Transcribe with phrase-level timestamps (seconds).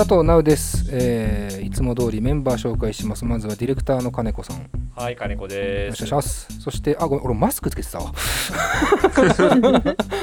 [0.00, 3.26] 佐藤直です、えーいつも通りメンバー紹介します。
[3.26, 4.56] まずはディレクターの金子さん。
[4.56, 4.62] よ
[4.96, 6.12] はい、金子ろでしくお願いすし。
[6.12, 6.48] ます。
[6.60, 8.10] そしてあごめん俺マスクつけてたわ、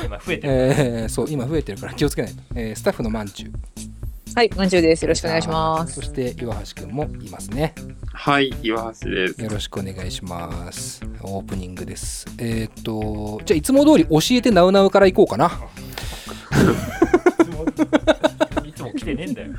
[0.03, 0.53] 今増えてる。
[0.53, 3.51] えーそう今増えてるから気をつけないと、えースタッフのまんちゅう。
[4.35, 5.03] はい、まんじゅうです。
[5.03, 5.93] よろしくお願いします。
[5.93, 6.01] そ。
[6.01, 7.75] して岩橋くんもいますね。
[8.11, 9.39] はい、岩橋です。
[9.41, 11.01] よろしくお願いします。
[11.21, 12.25] オープニングです。
[12.39, 15.51] えーっとじゃあいつも通り教えてなうなうからいこうかな
[19.07, 19.49] てねえんだよ。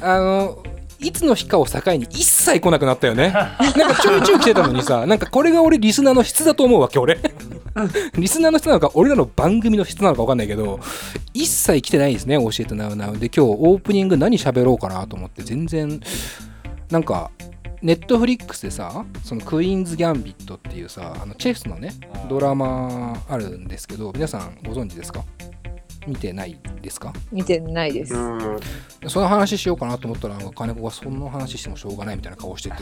[0.00, 0.62] あの
[0.98, 3.30] いつの日かを境に一切来なくなったよね。
[3.32, 7.18] なんかちょいちょい来てたのにさ、なんかこれが俺リスナーの質だと思うわけ、俺。
[8.18, 10.78] リスナーの質なのか、俺らの番組の質なのか分かんないけど、
[11.32, 13.16] 一切来てないですね、教えてなうなう。
[13.16, 16.00] で、今日オープニング何喋ろうかなと思って、全然、
[16.90, 17.30] なんか、
[17.80, 21.94] ネットフリックスでさ、そのクイーンズ・ギャンビットっていうさ、あのチェスのね、
[22.28, 25.24] ドラマあるんですけど、皆さんご存知ですか？
[26.06, 27.12] 見てないですか？
[27.30, 28.14] 見てないです。
[28.14, 28.58] うん、
[29.08, 32.76] その話しようかなと思ったらなんか金子がそんな話してもしょうがないみたいな顔してて。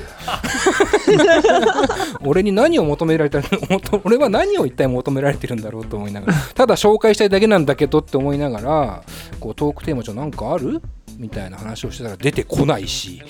[2.25, 3.41] 俺に何を求められた
[4.05, 6.35] 俺は何を一体求められてるんだろうと思いながら。
[6.55, 9.03] ただ紹介したいだけなんだけどって思いながら
[9.41, 10.81] こうトークテーマじゃなんかある？
[11.17, 13.21] みたいな話をしてたら出てこないし。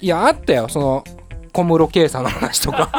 [0.00, 1.04] いやあったよその
[1.52, 2.90] 小室圭さんの話とか。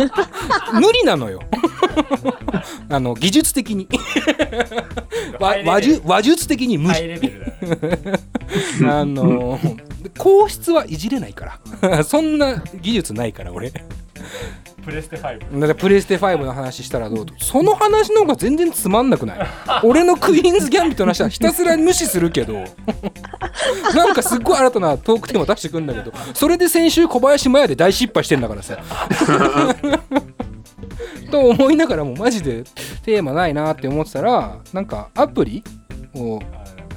[0.74, 1.40] 無理なのよ
[2.88, 3.88] あの技術的に。
[5.40, 7.20] 話術的に無理。
[8.88, 9.58] あの
[10.18, 12.04] 皇室はいじれないから。
[12.04, 13.72] そんな技術ないから俺。
[14.84, 15.66] プレステ5。
[15.66, 17.34] らプレステ5の話したらどうと。
[17.38, 19.38] その話の方が全然つまんなくない？
[19.82, 22.54] 俺のクイーンズ・ギャンビットの話はひたすら無視するけど。
[23.94, 26.12] なんかすっごい新たなトークテーマ出してくんだけど。
[26.34, 28.78] それで先週小林麻也で大失敗してんだからさ
[31.30, 32.64] と思いながらもマジで
[33.04, 35.62] テーマないなって思ってたらなんかアプリ
[36.14, 36.40] を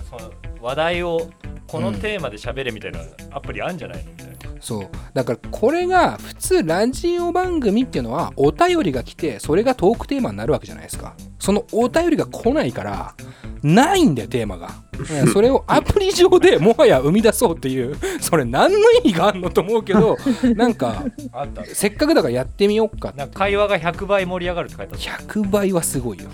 [0.10, 0.32] その
[0.62, 1.30] 話題を
[1.68, 3.00] このテーマで喋れみたいな
[3.32, 4.49] アプリあんじゃないのみたいな。
[4.60, 4.90] そう。
[5.14, 11.16] だからこれが普通ラジオ番組っていうのはお便りが来てそれがトークテーマになるわけじゃないですか。
[11.40, 13.16] そのお便りが来ないから
[13.64, 14.70] ないんだよテーマが。
[15.00, 20.18] ねそれを アプリ上でもはや生み出そうっていうそれ何の意味があるのと思うけど
[20.56, 21.64] なんかあった。
[21.66, 25.34] せっかくだからやってみようか会話が100倍盛り上がるって書いてあった。
[25.34, 26.30] 100倍はすごいよ。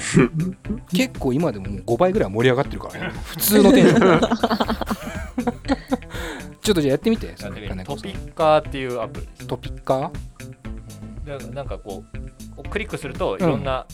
[0.94, 3.12] 結構今でももう5倍ぐらいは盛り上がってるからね。
[3.24, 4.20] 普通のテンション
[6.62, 7.28] ちょっとじゃあやってみて。
[7.28, 7.50] ト
[7.96, 9.46] ピッカーっていうアプリ。
[9.46, 11.38] トピッカー？
[11.38, 12.04] でなんかこ
[12.56, 13.86] うクリックするといろんな、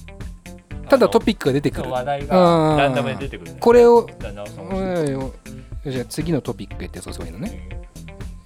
[0.89, 1.91] ただトッピックが出てくる。
[1.91, 2.29] 話題うん。
[2.29, 3.59] がランダムで出てくる、ね。
[3.61, 4.09] これを
[5.87, 7.69] じゃあ次のトピックってそうそういうのね。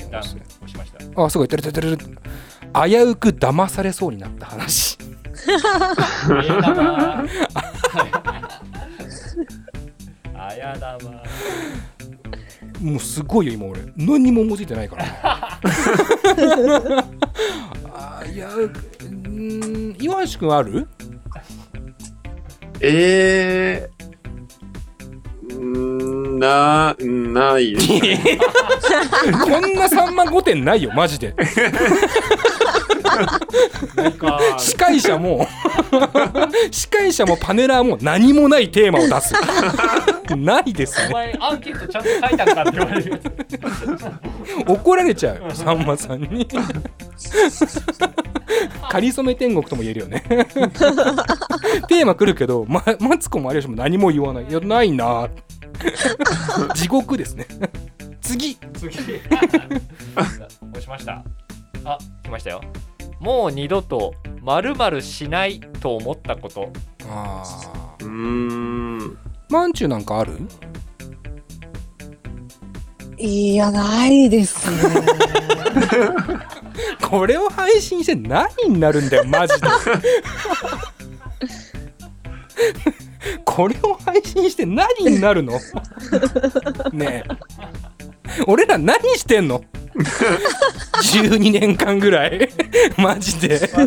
[0.00, 0.08] うん。
[0.08, 0.37] 押し
[0.76, 1.22] ました。
[1.25, 1.48] あすごい。
[1.48, 2.19] てるてるてる
[2.75, 4.98] 危うく騙されそうになった話。
[10.34, 11.22] あやだま
[12.81, 13.81] もうすごいよ今俺。
[13.97, 15.05] 何にも思いついてないから。
[15.05, 15.11] ね
[17.93, 20.89] あいやうーん岩橋くんある？
[22.81, 25.67] えー、うー
[26.37, 27.89] んな、ないです。
[27.89, 27.97] こ
[29.59, 31.35] んな3万5点ないよマジで。
[34.57, 35.47] 司会者も。
[36.71, 39.35] 司会者もパネラーも何もないテーマを出す
[40.37, 43.21] ないですねお前アンケートちゃんと書いたんかって言われる。
[44.67, 46.47] 怒られちゃうよさんまさんに。
[48.91, 50.23] かりそめ天国とも言えるよね。
[51.89, 54.47] テーマ来るけど、ま、マツコも有吉も何も言わない。
[54.47, 55.29] いやないな。
[56.75, 57.47] 地獄ですね。
[58.21, 58.57] 次。
[58.75, 58.97] 次。
[60.73, 61.25] 押しました。
[61.85, 62.61] あ来ましたよ。
[63.21, 66.71] もう二度と〇〇しないと思ったこと。
[67.07, 67.43] あ
[68.01, 69.19] うーん。
[69.50, 70.38] まんちゅうなんかある？
[73.19, 74.77] いや、ないですね。
[77.05, 79.69] これを配信して何になるんだよマジで。
[83.44, 85.61] これを配信して何になるの？
[86.93, 88.43] ねえ。
[88.47, 89.62] 俺ら何してんの？
[89.94, 92.48] 12年間ぐらい。
[92.96, 93.54] マジで。
[93.54, 93.87] わ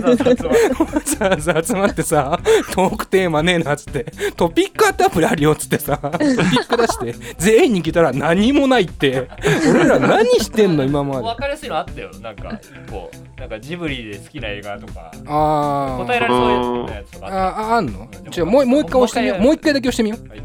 [1.06, 2.40] ざわざ集まってさ
[2.74, 4.06] トークテーマねえなっつって。
[4.36, 5.98] トピックアットアプリあるよっつってさ。
[5.98, 7.36] トピック出して。
[7.38, 9.30] 全員に聞いたら何もないって。
[9.70, 11.22] 俺ら何してんの今まで。
[11.22, 12.12] 分かりやすいのあったよ。
[12.22, 12.60] なんか
[12.90, 13.33] こう。
[13.38, 16.06] なんかジブリで好きな映画とかあー。
[16.06, 18.08] 答えられそうなやつとかああああんの？
[18.26, 19.42] うんじゃあもうもう一回押してみよう。
[19.42, 20.30] もう一回だけ押してみよう。
[20.30, 20.42] はい。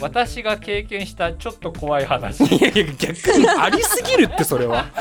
[0.00, 2.44] 私が経験したちょっと怖い話。
[2.44, 4.86] いやいや逆にありすぎるってそれは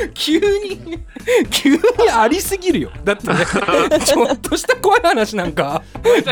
[0.14, 0.98] 急に
[1.50, 1.80] 急に
[2.12, 2.90] ありすぎるよ。
[3.04, 3.34] だってね
[4.04, 5.82] ちょっとした怖い話なんか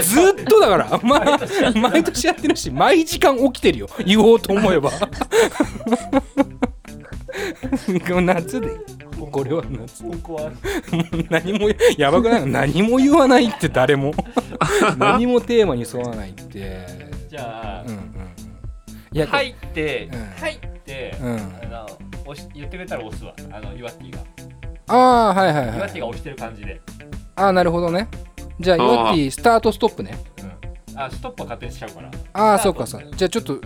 [0.03, 1.39] ずっとだから、まあ、
[1.79, 3.89] 毎年やってるし毎時間起きてるよ。
[4.05, 4.91] 言おうと思えば。
[8.23, 8.69] 夏で。
[9.31, 10.05] これは夏。
[10.05, 10.51] ここは。
[11.29, 12.47] 何もやばくない？
[12.47, 14.13] 何も言わないって誰も。
[14.97, 16.87] 何もテーマに沿わないって。
[17.29, 18.09] じゃあうんうんうん。
[19.13, 20.31] いや入ってうん。
[20.41, 21.37] 入ってうん
[22.29, 23.35] 押し言ってくれたら押すわ。
[23.51, 24.19] あの岩ティが。
[24.89, 25.77] ああはいはいはい。
[25.79, 26.81] 岩ティが押してる感じで。
[27.37, 28.09] ああなるほどね。
[28.61, 28.83] じゃああー。
[28.83, 30.19] ヨッティスタートストップね。
[30.93, 31.01] うん。
[31.01, 32.11] あストップは勝手にしちゃうから。
[32.35, 33.59] ああそうかそうじゃあちょっと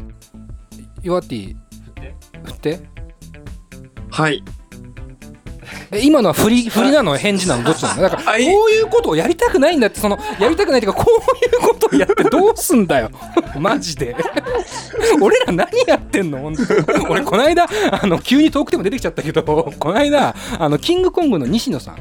[1.03, 2.15] ヨッティ振って。
[2.45, 2.81] 振って。
[4.11, 4.45] はい。
[5.95, 7.17] え今のは振り振りなの？
[7.17, 7.65] 返事なの？
[7.65, 8.03] どっちなの？
[8.03, 8.43] だからこはい。
[8.45, 13.11] ういうことをやりたくないんだってそのやりたくないっていうかこういうことをやってどうすんだよ？
[13.61, 14.17] マジで。
[15.21, 16.39] 俺ら何やってんの？
[16.39, 16.63] 本当
[16.99, 17.07] に。
[17.09, 17.67] 俺この間
[18.03, 21.97] あの急にトークテーマ出てきちゃったけどこの間あのキングコングの西野さん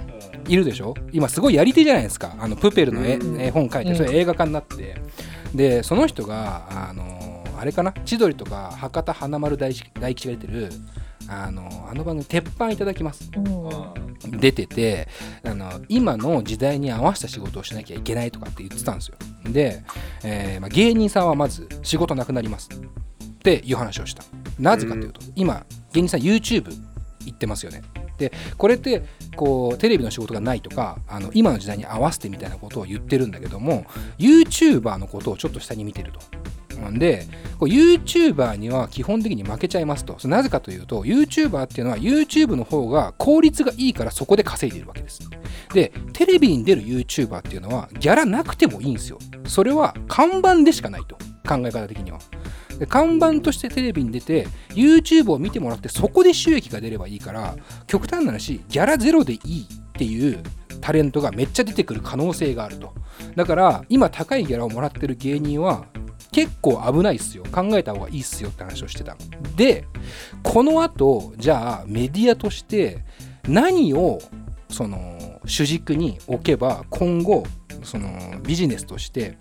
[0.47, 0.93] いるでしょ？
[1.11, 2.33] 今すごいやり手じゃないですか。
[2.39, 4.95] あのプペルの絵本書いてそれ映画化になって。
[5.53, 7.93] でその人があのあれかな？
[8.05, 10.69] 千鳥とか博多華丸大吉が出てる
[11.31, 14.11] あのあの番組「鉄板いただきます」うん。
[14.39, 15.07] 出てて
[15.43, 19.15] あの今の時代に合わせた仕事をしなきゃいけないとかって言ってたんですよ。
[19.45, 19.83] で、
[20.23, 24.23] えーまあ、芸人さんはまず仕事なくなりますっていう話をした。
[24.59, 26.71] なぜかというと、今芸人さん YouTube
[27.25, 27.81] 行ってますよね。
[28.17, 29.03] でこれって
[29.35, 33.85] こうテレビの仕事がないとかあの今の時代に合わせてみたいなことを言ってるんだけども
[34.19, 36.19] YouTuber のことをちょっと下に見てると。
[36.81, 37.27] なんで
[37.59, 40.17] YouTuber には基本的に負けちゃいますと。
[40.27, 45.21] なぜかというと YouTuber っていうのは YouTube の方が効率がいいからそこで稼いでいるわけです。
[45.73, 49.19] でテレビに出る YouTuber っていうのはギャラなくてもいいんですよ。
[49.45, 51.17] それは看板でしかないと。
[51.47, 52.19] 考え方的には。
[52.79, 57.55] で看板としてテレビに出て YouTube を見てもらってそこで収益が出ればいいから
[57.85, 60.41] 極端な話ギャラゼロでいいっていう
[60.79, 62.93] タレントがめっちゃ出てくる可能性があると。
[63.35, 65.85] だから今高いギャラをもらってる芸人は
[66.31, 67.43] 結構危ないっすよ。
[67.51, 69.17] 考えた方がいいっすよって話をしてた
[69.55, 69.85] で
[70.43, 73.03] この後じゃあメディアとして
[73.47, 74.19] 何を
[74.69, 77.43] その主軸に置けば今後
[77.83, 79.37] そのビジネスとして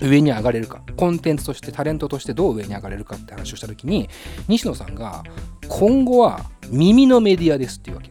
[0.00, 4.08] 上に上がれるかコンテンツとしてタレントとしてどう上に上がれるかって話をした時に
[4.48, 5.22] 西野さんが
[5.68, 8.10] 今後は耳のメディアですっていうわけ。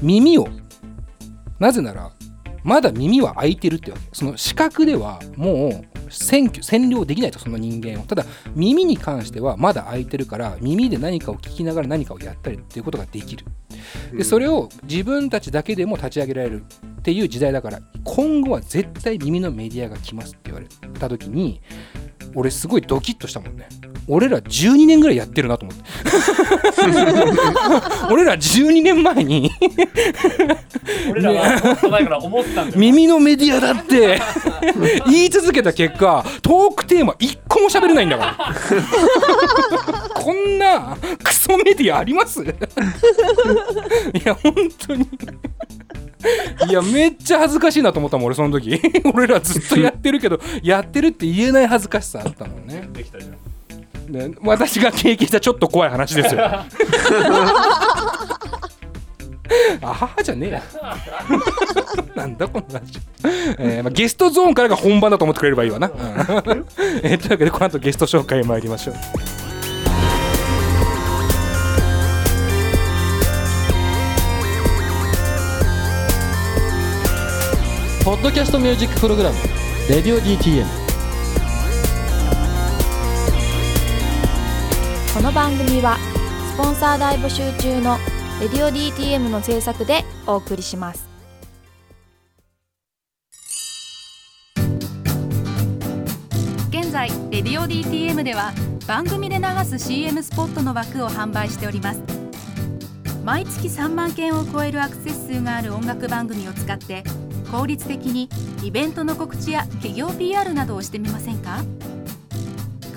[0.00, 0.48] 耳を。
[1.58, 2.10] なぜなら
[2.64, 8.04] まだ耳は開いてるってわけその視覚ではもう占拠占領できないとその人間を。
[8.04, 8.24] ただ
[8.54, 13.46] 耳に関してはまだ開いてるから耳で何かを聞きながら何かをやったりっていうことができる。
[14.14, 16.64] でそれを自分たちだけでも立ち上げられる
[17.00, 20.66] っていう時代だから今後は絶対耳のメディアが来ますって言われ
[20.98, 21.62] た時に
[22.34, 23.68] 俺すごいドキッとしたもんね
[24.08, 25.84] 俺ら12年ぐらいやってるなと思って。
[28.12, 29.50] 俺ら12年前に。
[31.10, 32.80] 俺らはから思ってたんだよ。
[32.80, 34.20] 耳のメディアだって。
[35.06, 40.14] 言い続けた結果トークテーマ1個も喋れないんだから。
[40.14, 42.42] こんなクソメディアあります？
[42.42, 42.46] い
[44.24, 44.54] や本
[44.86, 45.08] 当に。
[46.68, 48.80] いやめっちゃ恥ずかしいなと思ったもん俺その時。
[49.14, 52.88] 俺らずっとやってるけどやってるって言えない恥ずかしさあったもんね。
[52.92, 53.32] できたじゃん
[54.08, 56.40] ね私が経験したちょっと怖い話ですよ。
[59.82, 60.62] あははじゃねえや。
[62.14, 63.00] なんだこの話、
[63.58, 65.94] えーまあ、ゲストゾーンからが本番だと思ってくれればいいわな、うん。
[67.02, 68.94] えーというわけでこの後ゲスト紹介へ参りましょう。
[78.04, 79.36] ポッドキャストミュージックプログラム
[79.88, 80.66] 「レディオ DTM」
[85.14, 85.98] この番組は
[86.54, 87.98] スポンサー大募集中の
[88.40, 91.06] 「レディオ DTM」の制作でお送りします。
[96.70, 98.54] 現在「レディオ DTM」では
[98.86, 102.00] 番組で流す CM スポットの枠を販売しております。
[103.22, 107.04] 毎月3万件を超えるアクセス数がある音楽番組を使って
[107.52, 108.30] 効率的に
[108.62, 111.62] イベントの告知や企業 PR などをしてみませんか？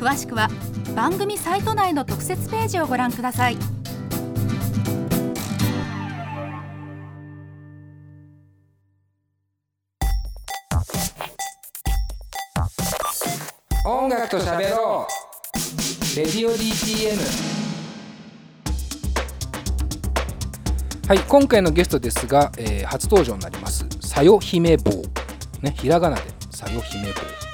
[0.05, 0.49] 詳しくは
[0.95, 3.57] 番組サイト内の特設ページをご覧ください。
[13.83, 16.17] 音楽と喋ろう。
[16.17, 17.17] レディオ DTM
[21.07, 23.87] はい今回のゲストですが、えー初登場になります。
[24.01, 25.01] さよ姫坊。
[25.63, 26.21] ねひらがなで
[26.51, 27.13] さよ姫坊。
[27.13, 27.44] という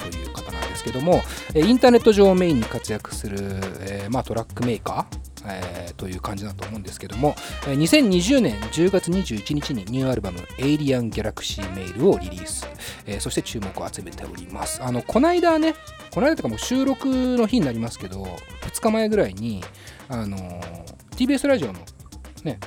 [0.81, 1.21] ですけども、
[1.53, 3.37] えーインターネット上をメインに活躍する、
[3.81, 5.05] えーまあ、トラックメーカ
[5.43, 7.35] えーという感じだと思うんですけども、
[7.67, 12.67] えー2020年10月21日にニューアルバム「エイリアン・ギャラクシー・メール」をリリース、
[13.05, 14.81] えーそして注目を集めております。
[14.83, 15.75] あのこの間ね
[16.13, 17.07] この間とかもう収録
[17.37, 18.23] の日になりますけど
[18.61, 19.63] 2日前ぐらいに
[20.09, 21.79] あのー TBS ラジオの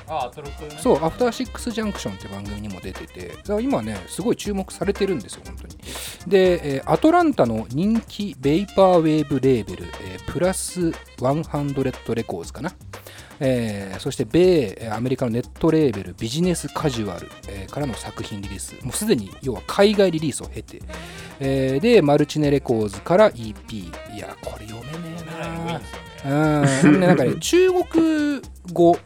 [0.09, 0.77] あアトロクね。
[0.81, 5.75] そう、アフターシックスジャンクションって番組にも出てて、今ね、すごい注目されてるんですよ、本当に。
[6.27, 12.73] で、えーアトランタの人気ベイパーウェーブレーベル、えープラス100レコーズかな。
[13.41, 18.75] えーそして米えーアメリカのネットレーベルビジネスカジュアル、えーからの作品リリース。
[18.85, 20.81] もうすでに要は海外リリースを経て、
[21.41, 25.81] えーでマルチネレコーズから EP いやこれ読めねえなね。
[26.85, 28.41] うん、ね、なんかね、中国
[28.73, 28.97] 語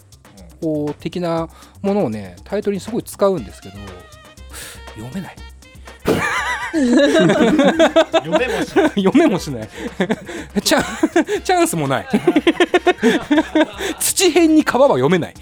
[1.00, 1.48] 的な
[1.82, 3.76] ものをね、タイトルにすごい使うんですけど、
[4.96, 5.36] 読めない。
[6.72, 9.68] 読めもしない読めもしない。
[10.62, 10.80] チャ
[11.38, 12.06] ンチャンスもない。
[14.00, 15.34] 土辺に川は読めない。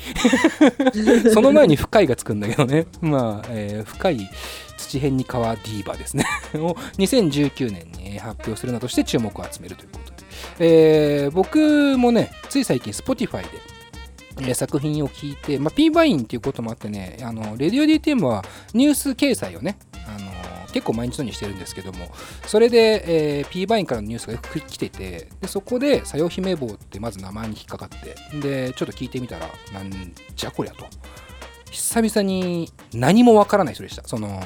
[1.33, 2.87] その前に深いがつくんだけどね。
[3.01, 4.31] まあ、えー深い
[4.79, 6.25] 土辺に川ディーバーですね。
[6.55, 10.17] を2019年に発表するなどして注目を集めるということで。
[10.59, 13.49] えー僕もね、つい最近 Spotify で、
[14.43, 22.09] え作品を聞いて、まあ、P バインっていうこともあってね、あの、レディオ DTM はニュース掲載をね、あの結構毎日のようにしてるんですけども、
[22.47, 29.91] それで、えー P バインからのニュースがよく来てて、でそこで、さよ姫坊ってまず名前に引っかかって、で、ちょっと聞いてみたら、なん
[30.35, 30.87] じゃこりゃと。
[31.71, 34.03] 久々に何もわからない人でした。
[34.05, 34.43] その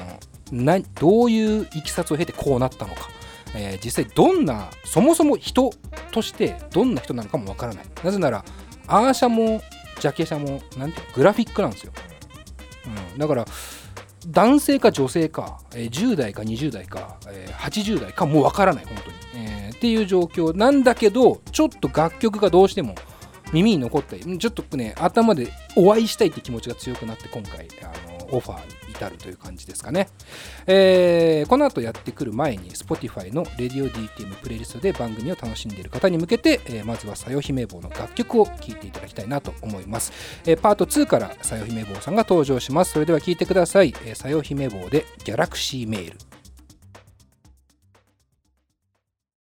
[0.51, 3.09] などういういきさつを経てこうなったのか、
[3.55, 5.71] えー実際どんなそもそも人
[6.11, 8.43] としてどんな人なのかもわからないなぜなら
[8.87, 9.61] アーシャも
[10.01, 11.93] ジャケ写もなんてグラフィックなんですよ、
[13.13, 13.45] うん、だから
[14.27, 20.55] 男性か女性か、え10代か20代か、え80代かもうわからない本当に、えーっていう状況。
[20.55, 22.93] なんだけどちょっと楽曲がどうしても
[23.51, 27.67] 耳に残ったりちょっとね頭でお会いしたいって気持ちが強くなって今回。
[27.81, 30.09] あのオファーに至るという感じですかね、
[30.67, 40.11] えーこの後やってくる前に Spotify の RadioDTM プレイリストで番組を楽しんでいる方に向けて、えーまずはさよ姫坊の楽曲を聴いていただきたいなと思います、
[40.45, 42.91] えーパート2からさよ姫坊さんが登場します。
[42.93, 46.30] それでは聴いてください、えさよ姫坊でギャラクシーメール。